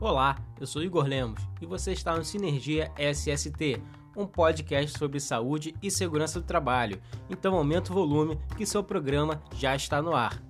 Olá, 0.00 0.38
eu 0.60 0.64
sou 0.64 0.80
Igor 0.80 1.06
Lemos 1.06 1.42
e 1.60 1.66
você 1.66 1.90
está 1.90 2.16
no 2.16 2.24
Sinergia 2.24 2.88
SST, 2.96 3.82
um 4.16 4.28
podcast 4.28 4.96
sobre 4.96 5.18
saúde 5.18 5.74
e 5.82 5.90
segurança 5.90 6.38
do 6.38 6.46
trabalho. 6.46 7.02
Então 7.28 7.56
aumenta 7.56 7.90
o 7.90 7.94
volume 7.94 8.38
que 8.56 8.64
seu 8.64 8.84
programa 8.84 9.42
já 9.56 9.74
está 9.74 10.00
no 10.00 10.14
ar. 10.14 10.40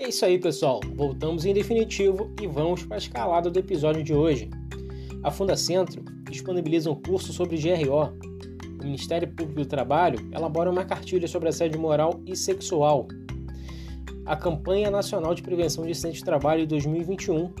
É 0.00 0.08
isso 0.08 0.24
aí, 0.24 0.36
pessoal. 0.36 0.80
Voltamos 0.96 1.44
em 1.44 1.54
definitivo 1.54 2.34
e 2.42 2.48
vamos 2.48 2.84
para 2.84 2.96
a 2.96 2.98
escalada 2.98 3.48
do 3.48 3.56
episódio 3.60 4.02
de 4.02 4.12
hoje. 4.12 4.50
A 5.22 5.30
Fundacentro 5.30 6.02
disponibiliza 6.30 6.90
um 6.90 6.94
curso 6.94 7.32
sobre 7.32 7.58
GRO. 7.58 8.12
O 8.80 8.84
Ministério 8.84 9.28
Público 9.28 9.60
do 9.60 9.66
Trabalho 9.66 10.18
elabora 10.32 10.70
uma 10.70 10.84
cartilha 10.84 11.28
sobre 11.28 11.50
assédio 11.50 11.78
moral 11.78 12.22
e 12.26 12.34
sexual. 12.34 13.06
A 14.24 14.34
Campanha 14.34 14.90
Nacional 14.90 15.34
de 15.34 15.42
Prevenção 15.42 15.84
de 15.84 15.92
Acidentes 15.92 16.20
de 16.20 16.24
Trabalho 16.24 16.62
de 16.62 16.68
2021 16.68 17.52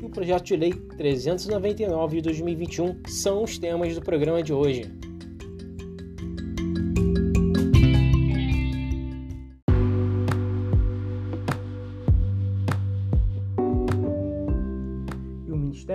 e 0.00 0.04
o 0.04 0.10
Projeto 0.10 0.44
de 0.44 0.56
Lei 0.56 0.72
399 0.72 2.16
de 2.18 2.22
2021 2.22 3.00
são 3.08 3.42
os 3.42 3.58
temas 3.58 3.96
do 3.96 4.00
programa 4.00 4.40
de 4.40 4.52
hoje. 4.52 5.07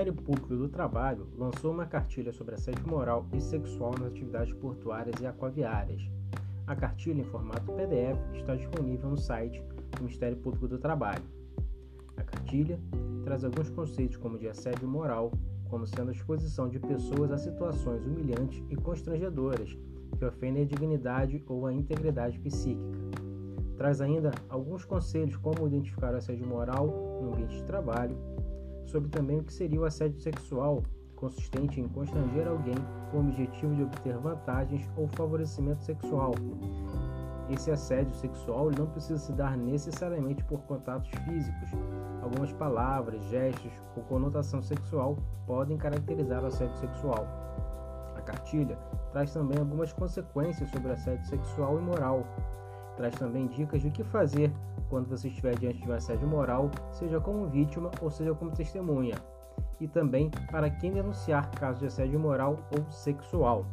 Ministério 0.03 0.13
Público 0.25 0.55
do 0.57 0.67
Trabalho 0.67 1.29
lançou 1.37 1.71
uma 1.71 1.85
cartilha 1.85 2.33
sobre 2.33 2.55
assédio 2.55 2.85
moral 2.85 3.25
e 3.31 3.39
sexual 3.39 3.91
nas 3.97 4.09
atividades 4.09 4.53
portuárias 4.55 5.15
e 5.21 5.25
aquaviárias. 5.25 6.01
A 6.67 6.75
cartilha, 6.75 7.21
em 7.21 7.23
formato 7.23 7.71
PDF, 7.71 8.19
está 8.33 8.53
disponível 8.53 9.09
no 9.09 9.15
site 9.15 9.63
do 9.91 10.03
Ministério 10.03 10.35
Público 10.35 10.67
do 10.67 10.77
Trabalho. 10.77 11.23
A 12.17 12.23
cartilha 12.23 12.77
traz 13.23 13.45
alguns 13.45 13.69
conceitos 13.69 14.17
como 14.17 14.37
de 14.37 14.49
assédio 14.49 14.89
moral, 14.89 15.31
como 15.69 15.87
sendo 15.87 16.09
a 16.09 16.13
exposição 16.13 16.67
de 16.67 16.79
pessoas 16.79 17.31
a 17.31 17.37
situações 17.37 18.05
humilhantes 18.05 18.61
e 18.69 18.75
constrangedoras 18.75 19.77
que 20.17 20.25
ofendem 20.25 20.63
a 20.63 20.67
dignidade 20.67 21.41
ou 21.47 21.65
a 21.65 21.73
integridade 21.73 22.37
psíquica. 22.39 22.99
Traz 23.77 24.01
ainda 24.01 24.31
alguns 24.49 24.83
conselhos 24.83 25.37
como 25.37 25.65
identificar 25.65 26.13
o 26.13 26.17
assédio 26.17 26.45
moral 26.45 26.87
no 27.21 27.31
ambiente 27.31 27.55
de 27.55 27.63
trabalho, 27.63 28.17
sobre 28.85 29.09
também 29.09 29.39
o 29.39 29.43
que 29.43 29.53
seria 29.53 29.79
o 29.79 29.85
assédio 29.85 30.19
sexual, 30.19 30.83
consistente 31.15 31.79
em 31.79 31.87
constranger 31.87 32.47
alguém 32.47 32.75
com 33.11 33.17
o 33.17 33.19
objetivo 33.21 33.75
de 33.75 33.83
obter 33.83 34.17
vantagens 34.17 34.89
ou 34.97 35.07
favorecimento 35.07 35.83
sexual. 35.83 36.33
Esse 37.49 37.71
assédio 37.71 38.15
sexual 38.15 38.71
não 38.77 38.87
precisa 38.87 39.17
se 39.17 39.31
dar 39.33 39.57
necessariamente 39.57 40.43
por 40.45 40.61
contatos 40.61 41.09
físicos. 41.25 41.69
Algumas 42.21 42.53
palavras, 42.53 43.23
gestos 43.25 43.71
ou 43.95 44.03
conotação 44.03 44.61
sexual 44.61 45.17
podem 45.45 45.77
caracterizar 45.77 46.43
o 46.43 46.47
assédio 46.47 46.75
sexual. 46.77 47.27
A 48.15 48.21
cartilha 48.21 48.77
traz 49.11 49.33
também 49.33 49.59
algumas 49.59 49.91
consequências 49.91 50.69
sobre 50.69 50.91
assédio 50.91 51.25
sexual 51.25 51.77
e 51.79 51.81
moral. 51.81 52.25
Traz 52.95 53.15
também 53.15 53.47
dicas 53.47 53.81
de 53.81 53.87
o 53.87 53.91
que 53.91 54.03
fazer 54.03 54.51
quando 54.89 55.07
você 55.07 55.27
estiver 55.27 55.57
diante 55.57 55.81
de 55.81 55.89
um 55.89 55.93
assédio 55.93 56.27
moral, 56.27 56.69
seja 56.91 57.19
como 57.19 57.47
vítima 57.49 57.89
ou 58.01 58.11
seja 58.11 58.33
como 58.35 58.51
testemunha, 58.51 59.15
e 59.79 59.87
também 59.87 60.29
para 60.51 60.69
quem 60.69 60.91
denunciar 60.91 61.49
casos 61.51 61.79
de 61.79 61.87
assédio 61.87 62.19
moral 62.19 62.57
ou 62.77 62.91
sexual. 62.91 63.65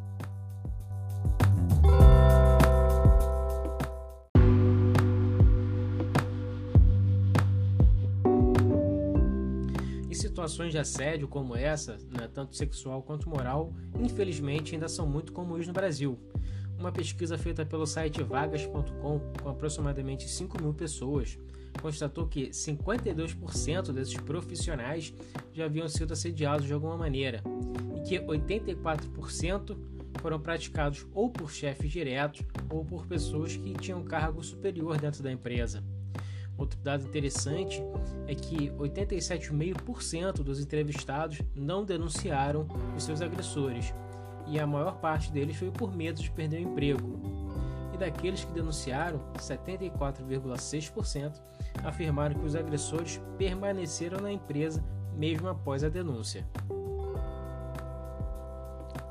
Situações 10.40 10.72
de 10.72 10.78
assédio 10.78 11.28
como 11.28 11.54
essa, 11.54 11.98
né, 12.08 12.26
tanto 12.32 12.56
sexual 12.56 13.02
quanto 13.02 13.28
moral, 13.28 13.74
infelizmente 13.98 14.74
ainda 14.74 14.88
são 14.88 15.06
muito 15.06 15.34
comuns 15.34 15.66
no 15.66 15.72
Brasil. 15.72 16.18
Uma 16.80 16.90
pesquisa 16.90 17.36
feita 17.36 17.64
pelo 17.66 17.86
site 17.86 18.22
vagas.com, 18.22 19.20
com 19.42 19.48
aproximadamente 19.50 20.26
5 20.26 20.62
mil 20.62 20.72
pessoas, 20.72 21.38
constatou 21.82 22.26
que 22.26 22.48
52% 22.48 23.92
desses 23.92 24.14
profissionais 24.14 25.12
já 25.52 25.66
haviam 25.66 25.86
sido 25.88 26.14
assediados 26.14 26.66
de 26.66 26.72
alguma 26.72 26.96
maneira 26.96 27.42
e 27.94 28.00
que 28.00 28.18
84% 28.18 29.76
foram 30.22 30.40
praticados 30.40 31.06
ou 31.12 31.28
por 31.28 31.52
chefes 31.52 31.92
diretos 31.92 32.42
ou 32.70 32.82
por 32.82 33.06
pessoas 33.06 33.54
que 33.54 33.74
tinham 33.74 34.02
cargo 34.02 34.42
superior 34.42 34.98
dentro 34.98 35.22
da 35.22 35.30
empresa. 35.30 35.84
Outro 36.56 36.78
dado 36.80 37.04
interessante 37.04 37.82
é 38.26 38.34
que 38.34 38.70
87,5% 38.70 40.42
dos 40.42 40.60
entrevistados 40.60 41.42
não 41.54 41.84
denunciaram 41.84 42.66
os 42.96 43.04
seus 43.04 43.20
agressores, 43.20 43.92
e 44.50 44.58
a 44.58 44.66
maior 44.66 44.96
parte 44.96 45.30
deles 45.30 45.56
foi 45.56 45.70
por 45.70 45.94
medo 45.94 46.20
de 46.20 46.30
perder 46.30 46.58
o 46.58 46.70
emprego. 46.70 47.20
E 47.94 47.96
daqueles 47.96 48.44
que 48.44 48.52
denunciaram, 48.52 49.20
74,6% 49.38 51.40
afirmaram 51.84 52.34
que 52.34 52.44
os 52.44 52.56
agressores 52.56 53.20
permaneceram 53.38 54.20
na 54.20 54.32
empresa 54.32 54.82
mesmo 55.14 55.48
após 55.48 55.84
a 55.84 55.88
denúncia. 55.88 56.44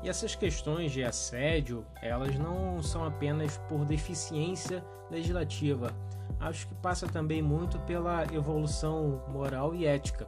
E 0.02 0.08
essas 0.08 0.34
questões 0.34 0.92
de 0.92 1.02
assédio, 1.02 1.84
elas 2.02 2.38
não 2.38 2.82
são 2.82 3.04
apenas 3.04 3.58
por 3.68 3.84
deficiência 3.84 4.84
legislativa. 5.10 5.94
Acho 6.38 6.68
que 6.68 6.74
passa 6.76 7.06
também 7.06 7.42
muito 7.42 7.78
pela 7.80 8.24
evolução 8.32 9.22
moral 9.28 9.74
e 9.74 9.86
ética. 9.86 10.26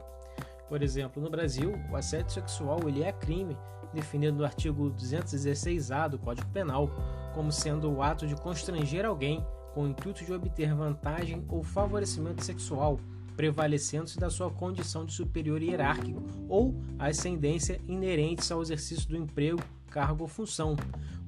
Por 0.69 0.81
exemplo, 0.81 1.21
no 1.21 1.29
Brasil, 1.29 1.73
o 1.91 1.95
assédio 1.95 2.31
sexual 2.31 2.79
ele 2.87 3.03
é 3.03 3.11
crime 3.11 3.57
definido 3.93 4.37
no 4.37 4.45
artigo 4.45 4.91
216-A 4.91 6.07
do 6.09 6.19
Código 6.19 6.49
Penal 6.49 6.89
como 7.33 7.51
sendo 7.51 7.91
o 7.91 8.01
ato 8.01 8.27
de 8.27 8.35
constranger 8.35 9.05
alguém 9.05 9.45
com 9.73 9.83
o 9.83 9.87
intuito 9.87 10.23
de 10.23 10.31
obter 10.31 10.73
vantagem 10.73 11.43
ou 11.49 11.63
favorecimento 11.63 12.43
sexual, 12.43 12.99
prevalecendo-se 13.35 14.19
da 14.19 14.29
sua 14.29 14.51
condição 14.51 15.03
de 15.03 15.13
superior 15.13 15.61
hierárquico 15.61 16.21
ou 16.47 16.75
ascendência 16.99 17.81
inerentes 17.87 18.51
ao 18.51 18.61
exercício 18.61 19.09
do 19.09 19.17
emprego, 19.17 19.59
cargo 19.89 20.23
ou 20.23 20.27
função, 20.27 20.75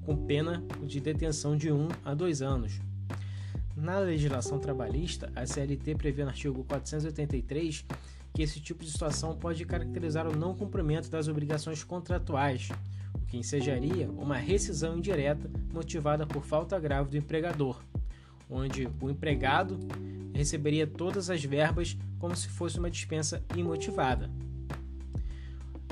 com 0.05 0.15
pena 0.15 0.63
de 0.83 0.99
detenção 0.99 1.57
de 1.57 1.71
1 1.71 1.87
a 2.03 2.13
2 2.13 2.43
anos. 2.43 2.79
Na 3.75 3.99
legislação 3.99 4.59
trabalhista, 4.59 5.31
a 5.35 5.45
CLT 5.45 5.95
prevê 5.95 6.23
no 6.23 6.29
artigo 6.29 6.63
483 6.63 7.83
que 8.35 8.43
esse 8.43 8.59
tipo 8.59 8.83
de 8.83 8.91
situação 8.91 9.33
pode 9.33 9.63
caracterizar 9.63 10.27
o 10.27 10.35
não 10.35 10.53
cumprimento 10.53 11.09
das 11.09 11.29
obrigações 11.29 11.85
contratuais, 11.85 12.67
o 13.13 13.19
que 13.25 13.37
ensejaria 13.37 14.11
uma 14.11 14.35
rescisão 14.35 14.97
indireta 14.97 15.49
motivada 15.73 16.27
por 16.27 16.43
falta 16.43 16.77
grave 16.77 17.09
do 17.09 17.17
empregador, 17.17 17.81
onde 18.49 18.89
o 18.99 19.09
empregado 19.09 19.79
receberia 20.33 20.85
todas 20.85 21.29
as 21.29 21.41
verbas 21.45 21.97
como 22.19 22.35
se 22.35 22.49
fosse 22.49 22.77
uma 22.77 22.91
dispensa 22.91 23.41
imotivada. 23.55 24.29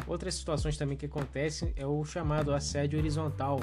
Outras 0.06 0.36
situações 0.36 0.76
também 0.76 0.98
que 0.98 1.06
acontecem 1.06 1.74
é 1.78 1.88
o 1.88 2.04
chamado 2.04 2.54
assédio 2.54 3.00
horizontal, 3.00 3.62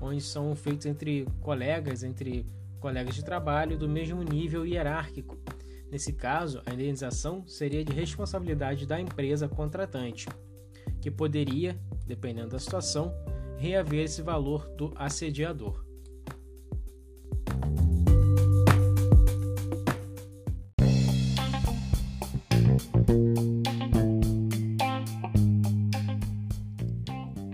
onde 0.00 0.22
são 0.22 0.56
feitos 0.56 0.86
entre 0.86 1.28
colegas, 1.42 2.02
entre 2.02 2.46
colegas 2.80 3.14
de 3.14 3.22
trabalho 3.22 3.76
do 3.76 3.86
mesmo 3.86 4.22
nível 4.22 4.66
hierárquico, 4.66 5.36
Nesse 5.92 6.14
caso, 6.14 6.62
a 6.64 6.72
indenização 6.72 7.46
seria 7.46 7.84
de 7.84 7.92
responsabilidade 7.92 8.86
da 8.86 8.98
empresa 8.98 9.46
contratante, 9.46 10.26
que 11.02 11.10
poderia, 11.10 11.78
dependendo 12.06 12.48
da 12.48 12.58
situação, 12.58 13.12
reaver 13.58 14.04
esse 14.04 14.22
valor 14.22 14.66
do 14.68 14.90
assediador. 14.96 15.84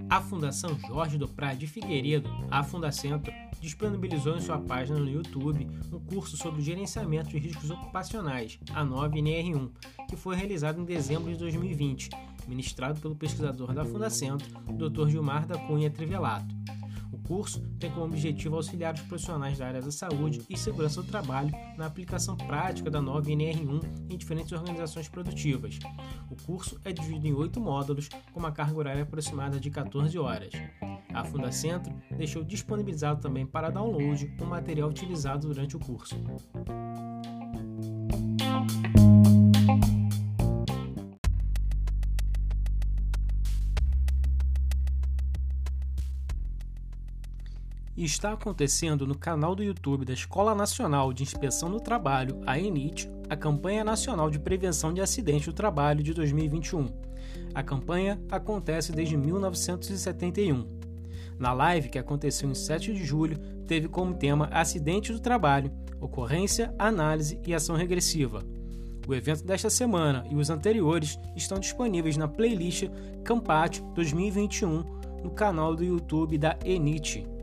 A 0.09 0.21
Fundação 0.21 0.79
Jorge 0.87 1.19
do 1.19 1.27
Prado 1.27 1.59
de 1.59 1.67
Figueiredo, 1.67 2.31
a 2.49 2.63
Fundacentro, 2.63 3.33
disponibilizou 3.61 4.37
em 4.37 4.41
sua 4.41 4.59
página 4.59 4.99
no 4.99 5.09
YouTube 5.09 5.69
um 5.93 5.99
curso 5.99 6.37
sobre 6.37 6.63
gerenciamento 6.63 7.31
de 7.31 7.39
riscos 7.39 7.71
ocupacionais, 7.71 8.59
a 8.73 8.85
9 8.85 9.21
NR1, 9.21 9.71
que 10.09 10.17
foi 10.17 10.37
realizado 10.37 10.81
em 10.81 10.85
dezembro 10.85 11.31
de 11.31 11.39
2020, 11.39 12.11
ministrado 12.47 13.01
pelo 13.01 13.17
pesquisador 13.17 13.73
da 13.73 13.85
Fundacentro, 13.85 14.49
Dr. 14.73 15.09
Gilmar 15.09 15.47
da 15.47 15.59
Cunha 15.59 15.91
Trivelato. 15.91 16.55
Curso 17.29 17.61
tem 17.79 17.91
como 17.91 18.07
objetivo 18.07 18.57
auxiliar 18.57 18.95
os 18.95 19.03
profissionais 19.03 19.59
da 19.59 19.67
área 19.67 19.83
da 19.83 19.91
saúde 19.91 20.41
e 20.49 20.57
segurança 20.57 21.03
do 21.03 21.09
trabalho 21.09 21.53
na 21.77 21.85
aplicação 21.85 22.35
prática 22.35 22.91
da 22.91 23.03
nova 23.03 23.29
NR1 23.29 24.09
em 24.09 24.17
diferentes 24.17 24.51
organizações 24.51 25.11
produtivas. 25.11 25.79
O 26.31 26.37
curso 26.47 26.81
é 26.87 26.91
dividido 26.91 27.27
em 27.27 27.35
oito 27.35 27.61
módulos, 27.61 28.09
com 28.33 28.41
uma 28.41 28.51
carga 28.51 28.79
horária 28.79 29.03
aproximada 29.03 29.61
de 29.61 29.71
14 29.71 30.19
horas. 30.19 30.53
A 31.13 31.23
Fundacentro 31.23 31.93
deixou 32.17 32.43
disponibilizado 32.43 33.21
também 33.21 33.45
para 33.45 33.69
download 33.69 34.35
o 34.41 34.47
material 34.47 34.89
utilizado 34.89 35.49
durante 35.49 35.77
o 35.77 35.79
curso. 35.79 36.17
E 47.99 48.05
está 48.05 48.33
acontecendo 48.33 49.05
no 49.09 49.19
canal 49.19 49.57
do 49.57 49.63
YouTube 49.65 50.05
da 50.05 50.13
Escola 50.13 50.55
Nacional 50.55 51.13
de 51.13 51.25
Inspeção 51.25 51.69
do 51.69 51.81
Trabalho, 51.81 52.41
a 52.47 52.57
ENIT, 52.57 53.11
a 53.29 53.35
Campanha 53.37 53.83
Nacional 53.83 54.31
de 54.31 54.39
Prevenção 54.39 54.95
de 54.95 55.01
Acidentes 55.01 55.47
do 55.47 55.53
Trabalho 55.53 56.01
de 56.01 56.15
2021. 56.15 56.87
A 57.53 57.61
campanha 57.61 58.21
acontece 58.31 58.93
desde 58.93 59.17
1971. 59.17 60.65
Na 61.41 61.53
live 61.53 61.89
que 61.89 61.99
aconteceu 61.99 62.49
em 62.49 62.55
7 62.55 62.93
de 62.95 63.05
julho, 63.05 63.37
teve 63.67 63.89
como 63.89 64.15
tema 64.15 64.47
Acidentes 64.53 65.17
do 65.17 65.21
Trabalho, 65.21 65.73
ocorrência, 66.01 66.73
análise 66.79 67.41
e 67.45 67.53
ação 67.53 67.75
regressiva. 67.75 68.45
O 69.09 69.13
evento 69.13 69.43
desta 69.43 69.69
semana 69.69 70.25
e 70.31 70.37
os 70.37 70.51
anteriores 70.51 71.19
estão 71.35 71.59
disponíveis 71.59 72.17
na 72.17 72.29
playlist 72.29 72.85
Campat 73.25 73.83
2021 73.97 74.85
no 75.25 75.33
canal 75.33 75.75
do 75.75 75.83
YouTube 75.83 76.39
da 76.39 76.57
ENIT. 76.65 77.38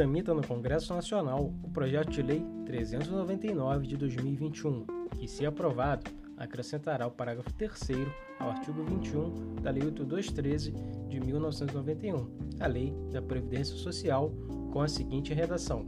Tramita 0.00 0.32
no 0.32 0.40
Congresso 0.40 0.94
Nacional 0.94 1.52
o 1.62 1.68
projeto 1.68 2.08
de 2.08 2.22
lei 2.22 2.42
399 2.64 3.86
de 3.86 3.98
2021, 3.98 4.86
que, 5.18 5.28
se 5.28 5.44
aprovado, 5.44 6.10
acrescentará 6.38 7.06
o 7.06 7.10
parágrafo 7.10 7.52
3 7.52 8.08
ao 8.38 8.48
artigo 8.48 8.82
21 8.82 9.56
da 9.56 9.70
Lei 9.70 9.84
8213 9.84 10.72
de 11.06 11.20
1991, 11.20 12.30
a 12.58 12.66
Lei 12.66 12.94
da 13.12 13.20
Previdência 13.20 13.76
Social, 13.76 14.32
com 14.72 14.80
a 14.80 14.88
seguinte 14.88 15.34
redação: 15.34 15.84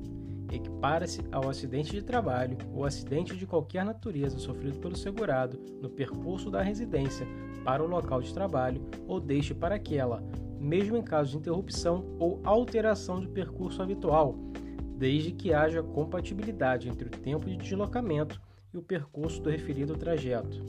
equipara-se 0.52 1.22
ao 1.32 1.48
acidente 1.48 1.92
de 1.92 2.02
trabalho 2.02 2.58
ou 2.74 2.84
acidente 2.84 3.34
de 3.34 3.46
qualquer 3.46 3.82
natureza 3.82 4.38
sofrido 4.38 4.78
pelo 4.78 4.94
segurado 4.94 5.58
no 5.80 5.88
percurso 5.88 6.50
da 6.50 6.60
residência 6.60 7.26
para 7.64 7.82
o 7.82 7.88
local 7.88 8.20
de 8.20 8.34
trabalho 8.34 8.86
ou 9.08 9.18
deixe 9.18 9.54
para 9.54 9.76
aquela 9.76 10.22
mesmo 10.62 10.96
em 10.96 11.02
caso 11.02 11.32
de 11.32 11.38
interrupção 11.38 12.04
ou 12.20 12.40
alteração 12.44 13.20
de 13.20 13.26
percurso 13.26 13.82
habitual, 13.82 14.36
desde 14.96 15.32
que 15.32 15.52
haja 15.52 15.82
compatibilidade 15.82 16.88
entre 16.88 17.08
o 17.08 17.10
tempo 17.10 17.50
de 17.50 17.56
deslocamento 17.56 18.40
e 18.72 18.78
o 18.78 18.82
percurso 18.82 19.42
do 19.42 19.50
referido 19.50 19.96
trajeto. 19.96 20.62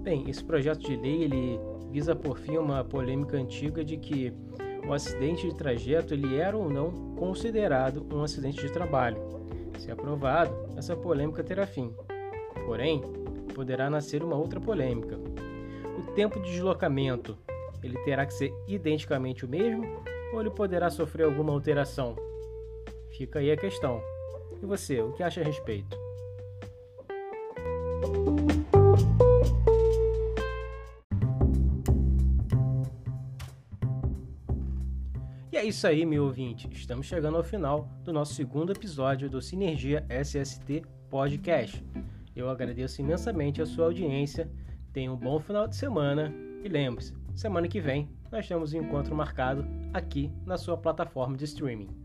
Bem, 0.00 0.30
esse 0.30 0.44
projeto 0.44 0.80
de 0.80 0.94
lei 0.94 1.24
ele 1.24 1.58
visa 1.90 2.14
por 2.14 2.38
fim 2.38 2.56
uma 2.56 2.84
polêmica 2.84 3.36
antiga 3.36 3.84
de 3.84 3.96
que 3.96 4.32
o 4.86 4.92
acidente 4.92 5.48
de 5.48 5.56
trajeto 5.56 6.14
ele 6.14 6.36
era 6.36 6.56
ou 6.56 6.70
não 6.70 6.92
considerado 7.16 8.06
um 8.12 8.22
acidente 8.22 8.60
de 8.60 8.72
trabalho. 8.72 9.18
Se 9.78 9.90
aprovado, 9.90 10.54
essa 10.76 10.94
polêmica 10.94 11.42
terá 11.42 11.66
fim. 11.66 11.92
Porém, 12.66 13.02
poderá 13.54 13.90
nascer 13.90 14.22
uma 14.22 14.36
outra 14.36 14.60
polêmica. 14.60 15.18
O 15.98 16.12
tempo 16.12 16.40
de 16.40 16.50
deslocamento 16.52 17.36
ele 17.84 17.98
terá 17.98 18.24
que 18.24 18.32
ser 18.32 18.50
identicamente 18.66 19.44
o 19.44 19.48
mesmo 19.48 19.84
ou 20.32 20.40
ele 20.40 20.50
poderá 20.50 20.88
sofrer 20.88 21.24
alguma 21.24 21.52
alteração? 21.52 22.16
Fica 23.10 23.38
aí 23.38 23.52
a 23.52 23.56
questão. 23.56 24.00
E 24.62 24.64
você, 24.64 25.02
o 25.02 25.12
que 25.12 25.22
acha 25.22 25.42
a 25.42 25.44
respeito? 25.44 25.96
E 35.52 35.56
é 35.56 35.64
isso 35.64 35.86
aí, 35.86 36.06
meu 36.06 36.24
ouvinte. 36.24 36.68
Estamos 36.72 37.06
chegando 37.06 37.36
ao 37.36 37.44
final 37.44 37.88
do 38.02 38.12
nosso 38.12 38.32
segundo 38.32 38.72
episódio 38.72 39.28
do 39.28 39.42
Sinergia 39.42 40.04
SST 40.08 40.82
Podcast. 41.10 41.84
Eu 42.34 42.48
agradeço 42.48 43.02
imensamente 43.02 43.60
a 43.60 43.66
sua 43.66 43.84
audiência. 43.84 44.50
Tenha 44.92 45.12
um 45.12 45.16
bom 45.16 45.38
final 45.38 45.68
de 45.68 45.76
semana 45.76 46.34
e 46.64 46.68
lembre-se, 46.68 47.14
Semana 47.34 47.66
que 47.66 47.80
vem 47.80 48.08
nós 48.30 48.46
temos 48.46 48.72
um 48.72 48.80
encontro 48.80 49.14
marcado 49.14 49.64
aqui 49.92 50.32
na 50.46 50.56
sua 50.56 50.76
plataforma 50.76 51.36
de 51.36 51.44
streaming. 51.44 52.03